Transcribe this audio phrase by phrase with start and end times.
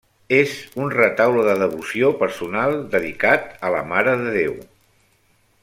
[0.35, 0.53] És
[0.85, 4.57] un retaule de devoció personal dedicat a la Mare de Déu.